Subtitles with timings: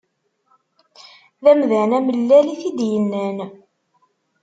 [1.43, 3.37] D amdan amellal i t-id-yennan.